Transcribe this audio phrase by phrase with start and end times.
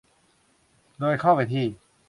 [0.99, 1.65] โดยเข้าไปที่